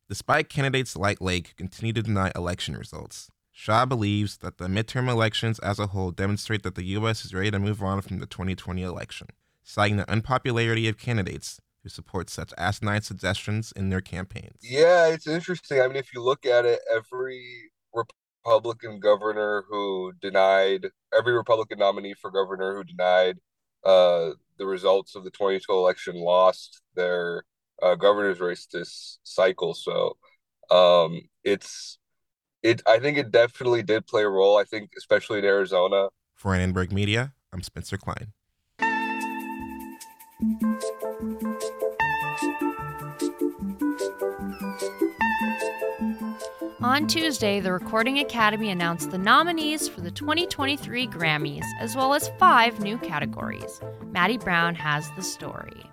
Despite 0.08 0.48
candidates 0.48 0.96
like 0.96 1.20
Lake 1.20 1.54
continue 1.56 1.92
to 1.94 2.02
deny 2.02 2.30
election 2.34 2.76
results, 2.76 3.30
Shah 3.52 3.86
believes 3.86 4.38
that 4.38 4.58
the 4.58 4.66
midterm 4.66 5.08
elections 5.08 5.58
as 5.60 5.78
a 5.78 5.88
whole 5.88 6.10
demonstrate 6.10 6.62
that 6.64 6.74
the 6.74 6.84
U.S. 6.84 7.24
is 7.24 7.34
ready 7.34 7.50
to 7.50 7.58
move 7.58 7.82
on 7.82 8.00
from 8.00 8.18
the 8.18 8.26
2020 8.26 8.82
election, 8.82 9.28
citing 9.62 9.96
the 9.96 10.10
unpopularity 10.10 10.88
of 10.88 10.98
candidates 10.98 11.60
who 11.82 11.88
support 11.88 12.30
such 12.30 12.52
asinine 12.56 13.02
suggestions 13.02 13.72
in 13.74 13.90
their 13.90 14.00
campaigns. 14.00 14.58
Yeah, 14.62 15.08
it's 15.08 15.26
interesting. 15.26 15.80
I 15.80 15.86
mean, 15.88 15.96
if 15.96 16.14
you 16.14 16.22
look 16.22 16.46
at 16.46 16.64
it, 16.64 16.80
every 16.94 17.70
Republican 17.92 19.00
governor 19.00 19.64
who 19.68 20.12
denied, 20.20 20.86
every 21.16 21.32
Republican 21.32 21.78
nominee 21.78 22.14
for 22.14 22.30
governor 22.30 22.76
who 22.76 22.84
denied 22.84 23.38
uh, 23.84 24.30
the 24.58 24.66
results 24.66 25.14
of 25.16 25.24
the 25.24 25.30
2012 25.30 25.78
election 25.78 26.16
lost 26.16 26.82
their 26.94 27.44
uh, 27.82 27.94
governor's 27.96 28.40
race 28.40 28.66
this 28.72 29.18
cycle. 29.24 29.74
So 29.74 30.16
um, 30.70 31.22
it's 31.44 31.98
it. 32.62 32.80
I 32.86 32.98
think 32.98 33.18
it 33.18 33.30
definitely 33.30 33.82
did 33.82 34.06
play 34.06 34.22
a 34.22 34.28
role. 34.28 34.56
I 34.56 34.64
think 34.64 34.90
especially 34.96 35.40
in 35.40 35.44
Arizona. 35.44 36.08
For 36.34 36.54
Annenberg 36.54 36.92
Media, 36.92 37.34
I'm 37.52 37.62
Spencer 37.62 37.96
Klein. 37.96 38.32
On 46.82 47.06
Tuesday, 47.06 47.60
the 47.60 47.72
Recording 47.72 48.18
Academy 48.18 48.70
announced 48.70 49.12
the 49.12 49.18
nominees 49.18 49.86
for 49.86 50.00
the 50.00 50.10
2023 50.10 51.06
Grammys, 51.06 51.64
as 51.78 51.94
well 51.94 52.12
as 52.14 52.32
five 52.40 52.80
new 52.80 52.98
categories. 52.98 53.80
Maddie 54.10 54.36
Brown 54.36 54.74
has 54.74 55.08
the 55.12 55.22
story. 55.22 55.88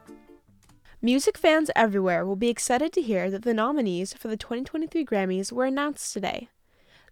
Music 1.00 1.38
fans 1.38 1.70
everywhere 1.76 2.26
will 2.26 2.36
be 2.36 2.50
excited 2.50 2.92
to 2.94 3.02
hear 3.02 3.30
that 3.30 3.44
the 3.44 3.54
nominees 3.54 4.14
for 4.14 4.30
the 4.30 4.38
2023 4.38 5.06
Grammys 5.06 5.52
were 5.52 5.66
announced 5.66 6.12
today. 6.12 6.50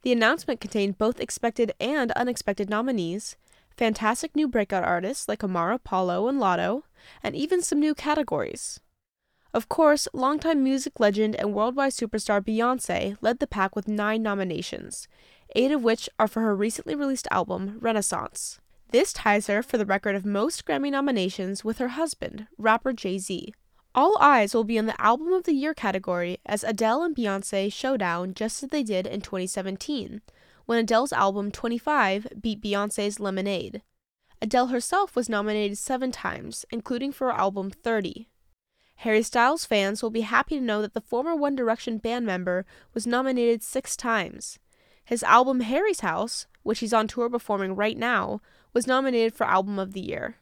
The 0.01 0.11
announcement 0.11 0.59
contained 0.59 0.97
both 0.97 1.19
expected 1.19 1.71
and 1.79 2.11
unexpected 2.13 2.67
nominees, 2.67 3.35
fantastic 3.77 4.35
new 4.35 4.47
breakout 4.47 4.83
artists 4.83 5.27
like 5.27 5.43
Omar 5.43 5.71
Apollo 5.71 6.27
and 6.27 6.39
Latto, 6.39 6.83
and 7.23 7.35
even 7.35 7.61
some 7.61 7.79
new 7.79 7.93
categories. 7.93 8.79
Of 9.53 9.69
course, 9.69 10.07
longtime 10.13 10.63
music 10.63 10.99
legend 10.99 11.35
and 11.35 11.53
worldwide 11.53 11.93
superstar 11.93 12.41
Beyonce 12.41 13.17
led 13.21 13.39
the 13.39 13.47
pack 13.47 13.75
with 13.75 13.87
nine 13.87 14.21
nominations, 14.21 15.07
eight 15.55 15.71
of 15.71 15.83
which 15.83 16.09
are 16.19 16.27
for 16.27 16.41
her 16.41 16.55
recently 16.55 16.95
released 16.95 17.27
album, 17.31 17.77
Renaissance. 17.79 18.59
This 18.91 19.13
ties 19.13 19.47
her 19.47 19.61
for 19.61 19.77
the 19.77 19.85
record 19.85 20.15
of 20.15 20.25
most 20.25 20.65
Grammy 20.65 20.91
nominations 20.91 21.63
with 21.63 21.77
her 21.77 21.89
husband, 21.89 22.47
rapper 22.57 22.93
Jay 22.93 23.17
Z. 23.17 23.53
All 23.93 24.17
eyes 24.19 24.53
will 24.53 24.63
be 24.63 24.77
on 24.77 24.85
the 24.85 25.01
Album 25.01 25.33
of 25.33 25.43
the 25.43 25.53
Year 25.53 25.73
category 25.73 26.39
as 26.45 26.63
Adele 26.63 27.03
and 27.03 27.15
Beyonce 27.15 27.73
showdown 27.73 28.33
just 28.33 28.63
as 28.63 28.69
they 28.69 28.83
did 28.83 29.07
in 29.07 29.21
2017, 29.21 30.21
when 30.67 30.77
Adele's 30.77 31.13
album 31.13 31.49
25 31.49 32.27
beat 32.39 32.61
Beyonce's 32.61 33.19
Lemonade. 33.19 33.81
Adele 34.41 34.67
herself 34.67 35.15
was 35.15 35.29
nominated 35.29 35.77
seven 35.77 36.11
times, 36.11 36.65
including 36.69 37.11
for 37.11 37.31
her 37.31 37.33
album 37.33 37.71
30. 37.71 38.27
Harry 38.97 39.23
Styles 39.23 39.65
fans 39.65 40.03
will 40.03 40.09
be 40.09 40.21
happy 40.21 40.59
to 40.59 40.63
know 40.63 40.81
that 40.81 40.93
the 40.93 41.01
former 41.01 41.35
One 41.35 41.55
Direction 41.55 41.97
band 41.97 42.25
member 42.25 42.65
was 42.93 43.07
nominated 43.07 43.63
six 43.63 43.95
times. 43.95 44.59
His 45.05 45.23
album 45.23 45.61
Harry's 45.61 46.01
House, 46.01 46.47
which 46.63 46.79
he's 46.79 46.93
on 46.93 47.07
tour 47.07 47.29
performing 47.29 47.75
right 47.75 47.97
now, 47.97 48.41
was 48.73 48.85
nominated 48.85 49.33
for 49.33 49.45
Album 49.47 49.79
of 49.79 49.93
the 49.93 50.01
Year. 50.01 50.35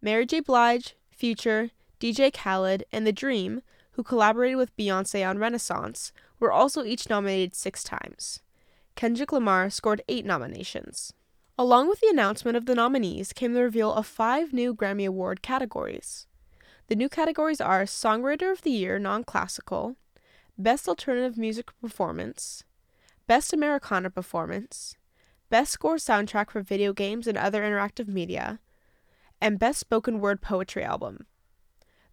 Mary 0.00 0.24
J. 0.24 0.40
Blige, 0.40 0.96
Future, 1.10 1.70
DJ 2.00 2.32
Khaled, 2.32 2.84
and 2.90 3.06
The 3.06 3.12
Dream, 3.12 3.60
who 3.92 4.02
collaborated 4.02 4.56
with 4.56 4.76
Beyonce 4.76 5.28
on 5.28 5.38
Renaissance, 5.38 6.12
were 6.38 6.50
also 6.50 6.82
each 6.82 7.10
nominated 7.10 7.54
six 7.54 7.84
times. 7.84 8.40
Kendrick 8.94 9.32
Lamar 9.32 9.70
scored 9.70 10.02
eight 10.08 10.24
nominations. 10.24 11.12
Along 11.58 11.88
with 11.88 12.00
the 12.00 12.08
announcement 12.08 12.56
of 12.56 12.66
the 12.66 12.74
nominees 12.74 13.32
came 13.32 13.52
the 13.52 13.62
reveal 13.62 13.92
of 13.92 14.06
five 14.06 14.52
new 14.52 14.74
Grammy 14.74 15.06
Award 15.06 15.42
categories. 15.42 16.26
The 16.88 16.96
new 16.96 17.08
categories 17.08 17.60
are 17.60 17.84
Songwriter 17.84 18.50
of 18.50 18.62
the 18.62 18.70
Year 18.70 18.98
Non 18.98 19.24
Classical, 19.24 19.96
Best 20.58 20.88
Alternative 20.88 21.38
Music 21.38 21.70
Performance, 21.80 22.64
Best 23.26 23.52
Americana 23.52 24.10
Performance, 24.10 24.96
Best 25.50 25.72
Score 25.72 25.96
Soundtrack 25.96 26.50
for 26.50 26.62
Video 26.62 26.92
Games 26.92 27.26
and 27.26 27.38
Other 27.38 27.62
Interactive 27.62 28.08
Media, 28.08 28.58
and 29.40 29.58
Best 29.58 29.80
Spoken 29.80 30.20
Word 30.20 30.40
Poetry 30.40 30.82
Album. 30.82 31.26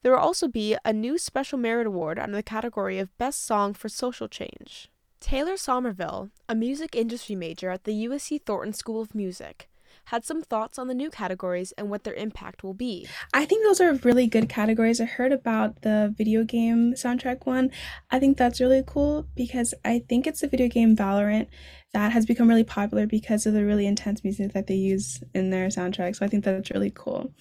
There 0.03 0.11
will 0.11 0.19
also 0.19 0.47
be 0.47 0.77
a 0.85 0.93
new 0.93 1.17
Special 1.17 1.57
Merit 1.57 1.87
Award 1.87 2.19
under 2.19 2.35
the 2.35 2.43
category 2.43 2.99
of 2.99 3.17
Best 3.17 3.45
Song 3.45 3.73
for 3.73 3.89
Social 3.89 4.27
Change. 4.27 4.89
Taylor 5.19 5.57
Somerville, 5.57 6.29
a 6.47 6.55
music 6.55 6.95
industry 6.95 7.35
major 7.35 7.69
at 7.71 7.85
the 7.85 8.05
USC 8.05 8.41
Thornton 8.41 8.73
School 8.73 9.01
of 9.01 9.15
Music, 9.15 9.67
had 10.05 10.23
some 10.23 10.41
thoughts 10.41 10.77
on 10.77 10.87
the 10.87 10.93
new 10.93 11.09
categories 11.09 11.73
and 11.77 11.89
what 11.89 12.03
their 12.03 12.13
impact 12.13 12.63
will 12.63 12.75
be. 12.75 13.07
I 13.33 13.45
think 13.45 13.65
those 13.65 13.81
are 13.81 13.93
really 13.93 14.27
good 14.27 14.47
categories. 14.47 15.01
I 15.01 15.05
heard 15.05 15.33
about 15.33 15.81
the 15.81 16.13
video 16.15 16.43
game 16.43 16.93
soundtrack 16.93 17.45
one. 17.45 17.71
I 18.11 18.19
think 18.19 18.37
that's 18.37 18.61
really 18.61 18.83
cool 18.85 19.27
because 19.35 19.73
I 19.83 20.03
think 20.07 20.27
it's 20.27 20.41
the 20.41 20.47
video 20.47 20.67
game 20.67 20.95
Valorant 20.95 21.47
that 21.93 22.11
has 22.11 22.25
become 22.25 22.47
really 22.47 22.63
popular 22.63 23.07
because 23.07 23.45
of 23.45 23.53
the 23.53 23.65
really 23.65 23.87
intense 23.87 24.23
music 24.23 24.53
that 24.53 24.67
they 24.67 24.75
use 24.75 25.21
in 25.33 25.49
their 25.49 25.67
soundtrack. 25.67 26.15
So 26.15 26.25
I 26.25 26.29
think 26.29 26.45
that's 26.45 26.71
really 26.71 26.91
cool 26.95 27.33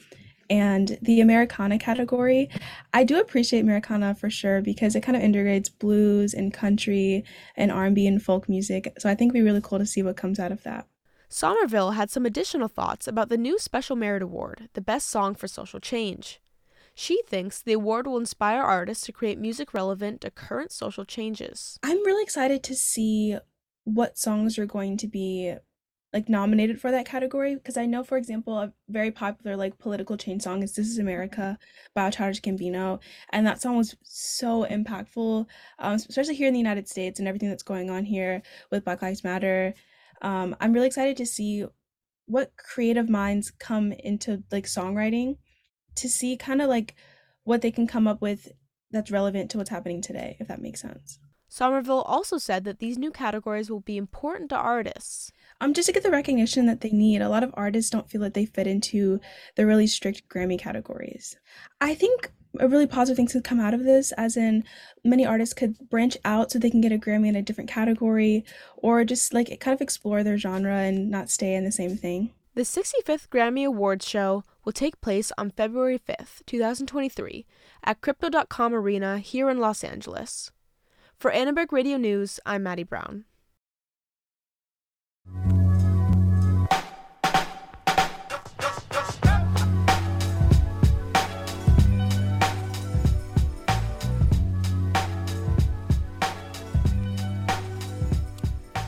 and 0.50 0.99
the 1.03 1.21
Americana 1.21 1.79
category. 1.79 2.49
I 2.93 3.05
do 3.05 3.21
appreciate 3.21 3.61
Americana 3.61 4.15
for 4.15 4.31
sure 4.31 4.61
because 4.61 4.95
it 4.95 5.03
kind 5.03 5.17
of 5.17 5.23
integrates 5.23 5.69
blues 5.69 6.35
and 6.35 6.53
country 6.53 7.25
and 7.57 7.71
R&B 7.71 8.07
and 8.07 8.23
folk 8.23 8.49
music. 8.49 8.93
So 8.99 9.09
I 9.09 9.15
think 9.15 9.31
it'd 9.31 9.43
be 9.43 9.47
really 9.47 9.62
cool 9.62 9.79
to 9.79 9.87
see 9.87 10.03
what 10.03 10.17
comes 10.17 10.38
out 10.38 10.53
of 10.53 10.62
that. 10.65 10.87
Somerville 11.29 11.93
had 11.93 12.11
some 12.11 12.25
additional 12.25 12.69
thoughts 12.69 13.09
about 13.09 13.29
the 13.29 13.37
new 13.37 13.59
Special 13.59 13.97
Merit 13.97 14.23
Award, 14.23 14.69
the 14.75 14.81
best 14.81 15.09
song 15.09 15.35
for 15.35 15.49
social 15.49 15.81
change. 15.81 16.41
She 16.95 17.21
thinks 17.26 17.61
the 17.61 17.75
award 17.75 18.07
will 18.07 18.17
inspire 18.17 18.62
artists 18.62 19.05
to 19.05 19.12
create 19.12 19.38
music 19.38 19.75
relevant 19.75 20.23
to 20.23 20.31
current 20.31 20.73
social 20.73 21.05
changes. 21.05 21.79
I'm 21.83 22.05
really 22.07 22.23
excited 22.23 22.62
to 22.62 22.75
see 22.75 23.37
what 23.85 24.19
songs 24.19 24.59
are 24.59 24.67
going 24.67 24.97
to 24.99 25.07
be 25.07 25.55
like 26.13 26.29
nominated 26.29 26.81
for 26.81 26.91
that 26.91 27.07
category 27.07 27.55
because 27.55 27.77
I 27.77 27.87
know, 27.87 28.03
for 28.05 28.17
example, 28.17 28.59
a 28.59 28.73
very 28.89 29.11
popular 29.11 29.57
like 29.57 29.79
political 29.79 30.17
change 30.17 30.43
song 30.43 30.63
is 30.63 30.75
"This 30.75 30.89
Is 30.89 30.99
America" 30.99 31.59
by 31.95 32.11
Childish 32.11 32.41
Gambino, 32.43 33.01
and 33.31 33.47
that 33.47 33.61
song 33.61 33.77
was 33.77 33.97
so 34.03 34.65
impactful, 34.65 35.47
um, 35.79 35.95
especially 35.95 36.35
here 36.37 36.49
in 36.49 36.55
the 36.55 36.61
United 36.61 36.89
States 36.89 37.19
and 37.19 37.29
everything 37.29 37.49
that's 37.51 37.63
going 37.63 37.91
on 37.91 38.05
here 38.05 38.43
with 38.71 38.85
Black 38.85 39.03
Lives 39.03 39.25
Matter. 39.25 39.75
Um, 40.23 40.57
i'm 40.61 40.73
really 40.73 40.87
excited 40.87 41.17
to 41.19 41.27
see 41.27 41.67
what 42.27 42.57
creative 42.57 43.09
minds 43.09 43.51
come 43.51 43.93
into 43.93 44.43
like 44.51 44.65
songwriting 44.65 45.37
to 45.95 46.09
see 46.09 46.37
kind 46.37 46.61
of 46.61 46.69
like 46.69 46.95
what 47.45 47.63
they 47.63 47.71
can 47.71 47.87
come 47.87 48.07
up 48.07 48.21
with 48.21 48.53
that's 48.91 49.11
relevant 49.11 49.51
to 49.51 49.59
what's 49.59 49.71
happening 49.71 50.03
today 50.03 50.37
if 50.41 50.49
that 50.49 50.61
makes 50.61 50.81
sense 50.81 51.19
somerville 51.49 52.03
also 52.03 52.38
said 52.38 52.65
that 52.65 52.79
these 52.79 52.99
new 52.99 53.11
categories 53.11 53.71
will 53.71 53.81
be 53.81 53.97
important 53.97 54.50
to 54.50 54.57
artists 54.57 55.33
um, 55.61 55.73
just 55.73 55.87
to 55.87 55.93
get 55.93 56.03
the 56.03 56.11
recognition 56.11 56.67
that 56.67 56.81
they 56.81 56.91
need. 56.91 57.23
A 57.23 57.29
lot 57.29 57.43
of 57.43 57.55
artists 57.55 57.91
don't 57.91 58.11
feel 58.11 58.21
that 58.23 58.35
they 58.35 58.47
fit 58.47 58.67
into 58.67 59.21
the 59.55 59.67
really 59.67 59.87
strict 59.87 60.29
Grammy 60.29 60.59
categories. 60.59 61.37
I 61.81 61.95
think 61.95 62.31
a 62.59 62.69
really 62.69 62.87
positive 62.87 63.17
thing 63.17 63.26
to 63.29 63.41
come 63.41 63.61
out 63.61 63.75
of 63.75 63.85
this, 63.85 64.12
as 64.12 64.37
in 64.37 64.65
many 65.05 65.26
artists 65.26 65.55
could 65.55 65.76
branch 65.91 66.17
out 66.25 66.50
so 66.50 66.59
they 66.59 66.71
can 66.71 66.81
get 66.81 66.93
a 66.93 66.99
Grammy 66.99 67.29
in 67.29 67.37
a 67.37 67.43
different 67.43 67.71
category 67.71 68.45
or 68.76 69.05
just 69.05 69.35
like 69.35 69.49
kind 69.61 69.75
of 69.75 69.81
explore 69.81 70.23
their 70.23 70.38
genre 70.38 70.76
and 70.76 71.11
not 71.11 71.31
stay 71.31 71.55
in 71.55 71.65
the 71.65 71.73
same 71.73 71.97
thing. 71.97 72.31
The 72.55 72.62
65th 72.62 73.29
Grammy 73.29 73.67
Awards 73.67 74.09
show 74.09 74.45
will 74.65 74.73
take 74.73 75.00
place 75.03 75.31
on 75.37 75.50
February 75.50 75.99
5th, 75.99 76.45
2023, 76.47 77.45
at 77.85 78.00
Crypto.com 78.00 78.75
Arena 78.75 79.19
here 79.19 79.50
in 79.50 79.59
Los 79.59 79.85
Angeles. 79.85 80.50
For 81.19 81.31
Annenberg 81.31 81.73
Radio 81.73 81.97
News, 81.97 82.39
I'm 82.45 82.63
Maddie 82.63 82.83
Brown. 82.83 83.25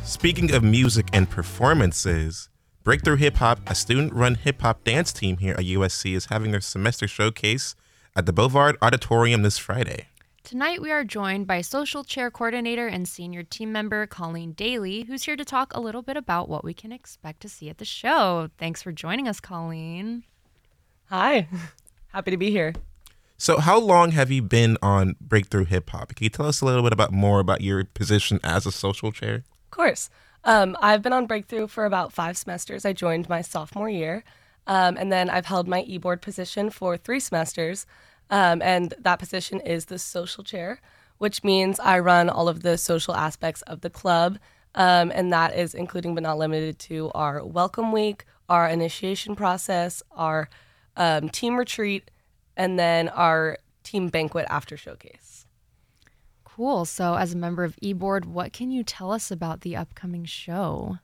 Speaking 0.04 0.52
of 0.52 0.62
music 0.62 1.08
and 1.14 1.30
performances, 1.30 2.50
Breakthrough 2.84 3.16
Hip 3.16 3.36
Hop, 3.36 3.60
a 3.66 3.74
student 3.74 4.12
run 4.12 4.34
hip 4.34 4.60
hop 4.60 4.84
dance 4.84 5.14
team 5.14 5.38
here 5.38 5.54
at 5.54 5.64
USC, 5.64 6.14
is 6.14 6.26
having 6.26 6.50
their 6.50 6.60
semester 6.60 7.08
showcase 7.08 7.74
at 8.14 8.26
the 8.26 8.34
Bovard 8.34 8.76
Auditorium 8.82 9.40
this 9.40 9.56
Friday. 9.56 10.07
Tonight, 10.48 10.80
we 10.80 10.90
are 10.90 11.04
joined 11.04 11.46
by 11.46 11.60
Social 11.60 12.02
Chair 12.02 12.30
Coordinator 12.30 12.86
and 12.86 13.06
Senior 13.06 13.42
Team 13.42 13.70
Member 13.70 14.06
Colleen 14.06 14.52
Daly, 14.52 15.02
who's 15.02 15.24
here 15.24 15.36
to 15.36 15.44
talk 15.44 15.74
a 15.74 15.78
little 15.78 16.00
bit 16.00 16.16
about 16.16 16.48
what 16.48 16.64
we 16.64 16.72
can 16.72 16.90
expect 16.90 17.42
to 17.42 17.50
see 17.50 17.68
at 17.68 17.76
the 17.76 17.84
show. 17.84 18.48
Thanks 18.56 18.82
for 18.82 18.90
joining 18.90 19.28
us, 19.28 19.40
Colleen. 19.40 20.24
Hi, 21.10 21.48
happy 22.14 22.30
to 22.30 22.38
be 22.38 22.50
here. 22.50 22.72
So, 23.36 23.58
how 23.58 23.78
long 23.78 24.12
have 24.12 24.30
you 24.30 24.40
been 24.40 24.78
on 24.80 25.16
Breakthrough 25.20 25.66
Hip 25.66 25.90
Hop? 25.90 26.14
Can 26.14 26.24
you 26.24 26.30
tell 26.30 26.46
us 26.46 26.62
a 26.62 26.64
little 26.64 26.82
bit 26.82 26.94
about 26.94 27.12
more 27.12 27.40
about 27.40 27.60
your 27.60 27.84
position 27.84 28.40
as 28.42 28.64
a 28.64 28.72
social 28.72 29.12
chair? 29.12 29.44
Of 29.66 29.70
course. 29.70 30.08
Um, 30.44 30.78
I've 30.80 31.02
been 31.02 31.12
on 31.12 31.26
Breakthrough 31.26 31.66
for 31.66 31.84
about 31.84 32.10
five 32.10 32.38
semesters. 32.38 32.86
I 32.86 32.94
joined 32.94 33.28
my 33.28 33.42
sophomore 33.42 33.90
year, 33.90 34.24
um, 34.66 34.96
and 34.96 35.12
then 35.12 35.28
I've 35.28 35.44
held 35.44 35.68
my 35.68 35.82
e 35.82 35.98
board 35.98 36.22
position 36.22 36.70
for 36.70 36.96
three 36.96 37.20
semesters. 37.20 37.84
Um, 38.30 38.60
and 38.62 38.94
that 38.98 39.18
position 39.18 39.60
is 39.60 39.86
the 39.86 39.98
social 39.98 40.44
chair, 40.44 40.80
which 41.18 41.42
means 41.42 41.80
I 41.80 41.98
run 41.98 42.28
all 42.28 42.48
of 42.48 42.62
the 42.62 42.76
social 42.76 43.14
aspects 43.14 43.62
of 43.62 43.80
the 43.80 43.90
club. 43.90 44.38
Um, 44.74 45.10
and 45.14 45.32
that 45.32 45.56
is 45.56 45.74
including 45.74 46.14
but 46.14 46.22
not 46.22 46.38
limited 46.38 46.78
to 46.80 47.10
our 47.14 47.44
welcome 47.44 47.90
week, 47.90 48.24
our 48.48 48.68
initiation 48.68 49.34
process, 49.34 50.02
our 50.12 50.48
um, 50.96 51.28
team 51.28 51.56
retreat, 51.56 52.10
and 52.56 52.78
then 52.78 53.08
our 53.08 53.58
team 53.82 54.08
banquet 54.08 54.46
after 54.50 54.76
showcase. 54.76 55.46
Cool. 56.44 56.84
So, 56.84 57.14
as 57.14 57.32
a 57.32 57.36
member 57.36 57.64
of 57.64 57.76
eBoard, 57.76 58.24
what 58.26 58.52
can 58.52 58.70
you 58.70 58.82
tell 58.82 59.12
us 59.12 59.30
about 59.30 59.60
the 59.60 59.76
upcoming 59.76 60.24
show? 60.24 60.98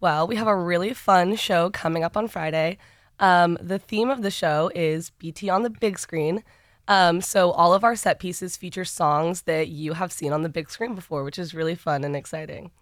Well, 0.00 0.26
we 0.26 0.36
have 0.36 0.46
a 0.46 0.56
really 0.56 0.94
fun 0.94 1.36
show 1.36 1.68
coming 1.68 2.04
up 2.04 2.16
on 2.16 2.28
Friday. 2.28 2.78
Um, 3.18 3.58
the 3.60 3.78
theme 3.78 4.08
of 4.08 4.22
the 4.22 4.30
show 4.30 4.70
is 4.74 5.10
BT 5.10 5.50
on 5.50 5.62
the 5.62 5.70
big 5.70 5.98
screen. 5.98 6.42
Um, 6.90 7.20
so 7.20 7.52
all 7.52 7.72
of 7.72 7.84
our 7.84 7.94
set 7.94 8.18
pieces 8.18 8.56
feature 8.56 8.84
songs 8.84 9.42
that 9.42 9.68
you 9.68 9.92
have 9.92 10.10
seen 10.10 10.32
on 10.32 10.42
the 10.42 10.48
big 10.48 10.68
screen 10.68 10.96
before, 10.96 11.22
which 11.22 11.38
is 11.38 11.54
really 11.54 11.76
fun 11.76 12.02
and 12.02 12.16
exciting. 12.16 12.72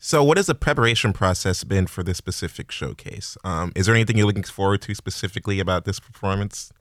So, 0.00 0.24
what 0.24 0.36
has 0.36 0.46
the 0.46 0.56
preparation 0.56 1.12
process 1.12 1.62
been 1.62 1.86
for 1.86 2.02
this 2.02 2.18
specific 2.18 2.72
showcase? 2.72 3.38
Um, 3.44 3.70
is 3.76 3.86
there 3.86 3.94
anything 3.94 4.18
you're 4.18 4.26
looking 4.26 4.42
forward 4.42 4.82
to 4.82 4.96
specifically 4.96 5.60
about 5.60 5.84
this 5.84 6.00
performance? 6.00 6.72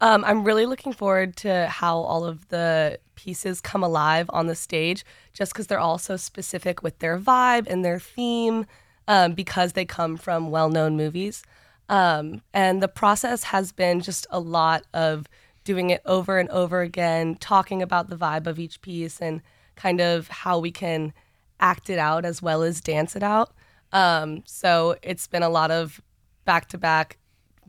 Um, 0.00 0.24
I'm 0.24 0.44
really 0.44 0.64
looking 0.64 0.92
forward 0.92 1.34
to 1.38 1.66
how 1.66 1.98
all 1.98 2.24
of 2.24 2.46
the 2.50 3.00
pieces 3.16 3.60
come 3.60 3.82
alive 3.82 4.30
on 4.32 4.46
the 4.46 4.54
stage, 4.54 5.04
just 5.32 5.52
because 5.52 5.66
they're 5.66 5.80
all 5.80 5.98
so 5.98 6.16
specific 6.16 6.84
with 6.84 7.00
their 7.00 7.18
vibe 7.18 7.66
and 7.66 7.84
their 7.84 7.98
theme, 7.98 8.64
um, 9.08 9.32
because 9.32 9.72
they 9.72 9.84
come 9.84 10.16
from 10.16 10.52
well 10.52 10.68
known 10.68 10.96
movies. 10.96 11.42
Um, 11.88 12.42
and 12.54 12.80
the 12.80 12.86
process 12.86 13.42
has 13.42 13.72
been 13.72 14.00
just 14.00 14.24
a 14.30 14.38
lot 14.38 14.84
of 14.94 15.26
doing 15.68 15.90
it 15.90 16.00
over 16.06 16.38
and 16.38 16.48
over 16.48 16.80
again, 16.80 17.34
talking 17.34 17.82
about 17.82 18.08
the 18.08 18.16
vibe 18.16 18.46
of 18.46 18.58
each 18.58 18.80
piece 18.80 19.20
and 19.20 19.42
kind 19.76 20.00
of 20.00 20.26
how 20.28 20.58
we 20.58 20.70
can 20.70 21.12
act 21.60 21.90
it 21.90 21.98
out 21.98 22.24
as 22.24 22.40
well 22.40 22.62
as 22.62 22.80
dance 22.80 23.14
it 23.14 23.22
out. 23.22 23.52
Um, 23.92 24.42
so 24.46 24.96
it's 25.02 25.26
been 25.26 25.42
a 25.42 25.50
lot 25.50 25.70
of 25.70 26.00
back 26.46 26.68
to 26.68 26.78
back 26.78 27.18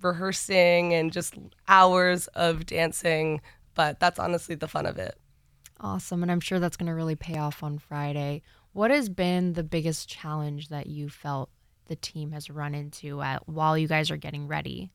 rehearsing 0.02 0.93
and 0.93 1.12
just 1.12 1.34
hours 1.67 2.28
of 2.28 2.65
dancing, 2.65 3.41
but 3.76 4.00
that's 4.00 4.17
honestly 4.17 4.56
the 4.56 4.69
fun 4.69 4.86
of 4.86 4.97
it. 4.97 5.17
Awesome. 5.82 6.24
And 6.24 6.32
I'm 6.32 6.39
sure 6.39 6.58
that's 6.58 6.78
going 6.78 6.88
to 6.88 6.95
really 6.95 7.17
pay 7.17 7.38
off 7.38 7.62
on 7.63 7.80
Friday. 7.80 8.43
What 8.71 8.91
has 8.91 9.10
been 9.10 9.54
the 9.54 9.63
biggest 9.63 10.08
challenge 10.08 10.69
that 10.69 10.88
you 10.88 11.10
felt 11.10 11.50
the 11.88 11.97
team 11.97 12.32
has 12.32 12.50
run 12.50 12.74
into 12.74 13.21
at, 13.21 13.45
while 13.50 13.78
you 13.78 13.89
guys 13.89 14.10
are 14.10 14.15
getting 14.15 14.47
ready? 14.47 14.89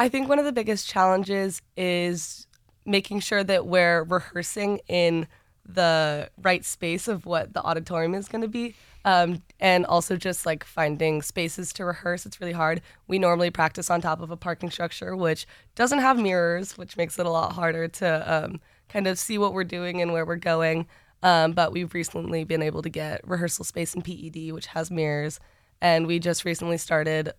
I 0.00 0.08
think 0.08 0.30
one 0.30 0.38
of 0.38 0.46
the 0.46 0.52
biggest 0.52 0.88
challenges 0.88 1.60
is 1.76 2.46
making 2.86 3.20
sure 3.20 3.44
that 3.44 3.66
we're 3.66 4.04
rehearsing 4.04 4.80
in 4.88 5.28
the 5.66 6.30
right 6.40 6.64
space 6.64 7.06
of 7.06 7.26
what 7.26 7.52
the 7.52 7.62
auditorium 7.62 8.14
is 8.14 8.26
going 8.26 8.40
to 8.40 8.48
be. 8.48 8.74
Um, 9.04 9.42
and 9.60 9.84
also 9.84 10.16
just 10.16 10.46
like 10.46 10.64
finding 10.64 11.20
spaces 11.20 11.70
to 11.74 11.84
rehearse. 11.84 12.24
It's 12.24 12.40
really 12.40 12.54
hard. 12.54 12.80
We 13.08 13.18
normally 13.18 13.50
practice 13.50 13.90
on 13.90 14.00
top 14.00 14.22
of 14.22 14.30
a 14.30 14.38
parking 14.38 14.70
structure, 14.70 15.14
which 15.14 15.46
doesn't 15.74 15.98
have 15.98 16.18
mirrors, 16.18 16.78
which 16.78 16.96
makes 16.96 17.18
it 17.18 17.26
a 17.26 17.30
lot 17.30 17.52
harder 17.52 17.86
to 17.86 18.34
um, 18.34 18.60
kind 18.88 19.06
of 19.06 19.18
see 19.18 19.36
what 19.36 19.52
we're 19.52 19.64
doing 19.64 20.00
and 20.00 20.14
where 20.14 20.24
we're 20.24 20.36
going. 20.36 20.86
Um, 21.22 21.52
but 21.52 21.72
we've 21.72 21.92
recently 21.92 22.44
been 22.44 22.62
able 22.62 22.80
to 22.80 22.88
get 22.88 23.20
rehearsal 23.28 23.66
space 23.66 23.94
in 23.94 24.00
PED, 24.00 24.52
which 24.52 24.68
has 24.68 24.90
mirrors. 24.90 25.40
And 25.82 26.06
we 26.06 26.18
just 26.18 26.46
recently 26.46 26.78
started 26.78 27.34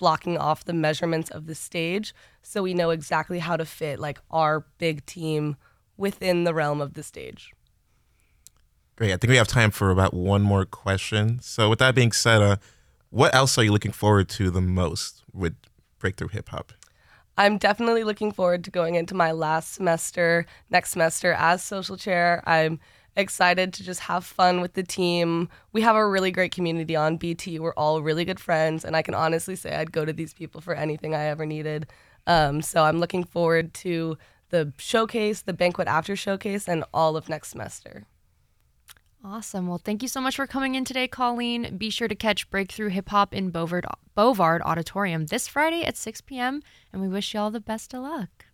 blocking 0.00 0.36
off 0.36 0.64
the 0.64 0.72
measurements 0.72 1.30
of 1.30 1.46
the 1.46 1.54
stage 1.54 2.12
so 2.42 2.62
we 2.62 2.74
know 2.74 2.90
exactly 2.90 3.38
how 3.38 3.56
to 3.56 3.64
fit 3.64 4.00
like 4.00 4.18
our 4.30 4.64
big 4.78 5.06
team 5.06 5.56
within 5.96 6.44
the 6.44 6.54
realm 6.54 6.80
of 6.80 6.94
the 6.94 7.02
stage. 7.02 7.52
Great. 8.96 9.12
I 9.12 9.16
think 9.16 9.30
we 9.30 9.36
have 9.36 9.46
time 9.46 9.70
for 9.70 9.90
about 9.90 10.12
one 10.12 10.42
more 10.42 10.64
question. 10.64 11.38
So, 11.40 11.70
with 11.70 11.78
that 11.78 11.94
being 11.94 12.12
said, 12.12 12.42
uh, 12.42 12.56
what 13.10 13.34
else 13.34 13.56
are 13.58 13.62
you 13.62 13.72
looking 13.72 13.92
forward 13.92 14.28
to 14.30 14.50
the 14.50 14.60
most 14.60 15.22
with 15.32 15.54
Breakthrough 15.98 16.28
Hip 16.28 16.48
Hop? 16.48 16.72
I'm 17.38 17.56
definitely 17.58 18.04
looking 18.04 18.32
forward 18.32 18.64
to 18.64 18.70
going 18.70 18.96
into 18.96 19.14
my 19.14 19.32
last 19.32 19.74
semester 19.74 20.46
next 20.70 20.90
semester 20.90 21.32
as 21.32 21.62
social 21.62 21.96
chair. 21.96 22.42
I'm 22.46 22.80
excited 23.20 23.72
to 23.74 23.84
just 23.84 24.00
have 24.00 24.24
fun 24.24 24.60
with 24.60 24.74
the 24.74 24.82
team. 24.82 25.48
We 25.72 25.82
have 25.82 25.96
a 25.96 26.08
really 26.08 26.30
great 26.30 26.52
community 26.52 26.96
on 26.96 27.16
BT. 27.16 27.58
We're 27.58 27.74
all 27.74 28.02
really 28.02 28.24
good 28.24 28.40
friends, 28.40 28.84
and 28.84 28.96
I 28.96 29.02
can 29.02 29.14
honestly 29.14 29.54
say 29.54 29.76
I'd 29.76 29.92
go 29.92 30.04
to 30.04 30.12
these 30.12 30.34
people 30.34 30.60
for 30.60 30.74
anything 30.74 31.14
I 31.14 31.24
ever 31.26 31.46
needed. 31.46 31.86
Um, 32.26 32.62
so 32.62 32.84
I'm 32.84 32.98
looking 32.98 33.24
forward 33.24 33.72
to 33.74 34.18
the 34.50 34.72
showcase, 34.78 35.42
the 35.42 35.52
banquet 35.52 35.88
after 35.88 36.16
showcase, 36.16 36.68
and 36.68 36.84
all 36.92 37.16
of 37.16 37.28
next 37.28 37.50
semester. 37.50 38.06
Awesome. 39.24 39.66
Well, 39.66 39.80
thank 39.82 40.02
you 40.02 40.08
so 40.08 40.20
much 40.20 40.36
for 40.36 40.46
coming 40.46 40.74
in 40.74 40.84
today, 40.84 41.06
Colleen. 41.06 41.76
Be 41.76 41.90
sure 41.90 42.08
to 42.08 42.14
catch 42.14 42.48
Breakthrough 42.50 42.88
Hip 42.88 43.10
Hop 43.10 43.34
in 43.34 43.52
Bovard, 43.52 43.84
Bovard 44.16 44.62
Auditorium 44.62 45.26
this 45.26 45.46
Friday 45.46 45.84
at 45.84 45.96
6 45.96 46.22
p.m., 46.22 46.62
and 46.92 47.02
we 47.02 47.08
wish 47.08 47.34
you 47.34 47.40
all 47.40 47.50
the 47.50 47.60
best 47.60 47.92
of 47.94 48.02
luck. 48.02 48.46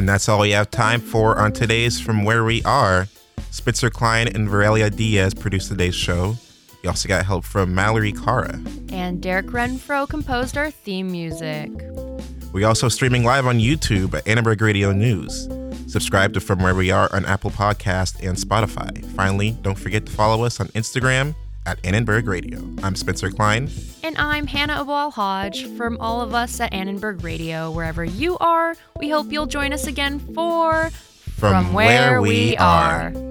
And 0.00 0.08
that's 0.08 0.28
all 0.28 0.40
we 0.40 0.52
have 0.52 0.70
time 0.70 1.00
for 1.00 1.38
on 1.38 1.52
today's 1.52 2.00
From 2.00 2.24
Where 2.24 2.42
We 2.42 2.62
Are. 2.62 3.06
Spencer 3.50 3.90
Klein 3.90 4.28
and 4.28 4.48
Varelia 4.48 4.94
Diaz 4.94 5.34
produced 5.34 5.68
today's 5.68 5.94
show. 5.94 6.36
We 6.82 6.88
also 6.88 7.06
got 7.06 7.26
help 7.26 7.44
from 7.44 7.74
Mallory 7.74 8.12
Cara. 8.12 8.60
And 8.90 9.20
Derek 9.20 9.46
Renfro 9.48 10.08
composed 10.08 10.56
our 10.56 10.70
theme 10.70 11.12
music. 11.12 11.70
We 12.54 12.64
also 12.64 12.88
streaming 12.88 13.24
live 13.24 13.46
on 13.46 13.58
YouTube 13.58 14.14
at 14.14 14.24
Annenberg 14.26 14.62
Radio 14.62 14.92
News. 14.92 15.48
Subscribe 15.90 16.32
to 16.34 16.40
From 16.40 16.62
Where 16.62 16.76
We 16.76 16.92
Are 16.92 17.08
on 17.12 17.24
Apple 17.24 17.50
Podcast 17.50 18.24
and 18.24 18.36
Spotify. 18.36 19.04
Finally, 19.16 19.58
don't 19.62 19.76
forget 19.76 20.06
to 20.06 20.12
follow 20.12 20.44
us 20.44 20.60
on 20.60 20.68
Instagram 20.68 21.34
at 21.66 21.84
Annenberg 21.84 22.28
Radio. 22.28 22.60
I'm 22.84 22.94
Spencer 22.94 23.28
Klein. 23.28 23.68
And 24.04 24.16
I'm 24.16 24.46
Hannah 24.46 24.84
Abal 24.84 25.12
Hodge. 25.12 25.66
From 25.76 25.96
all 25.98 26.20
of 26.20 26.32
us 26.32 26.60
at 26.60 26.72
Annenberg 26.72 27.24
Radio, 27.24 27.72
wherever 27.72 28.04
you 28.04 28.38
are, 28.38 28.76
we 29.00 29.08
hope 29.08 29.32
you'll 29.32 29.46
join 29.46 29.72
us 29.72 29.88
again 29.88 30.20
for 30.32 30.90
From, 30.90 31.64
From 31.64 31.72
Where, 31.72 32.12
where, 32.12 32.22
We, 32.22 32.56
are. 32.56 33.12
are. 33.12 33.29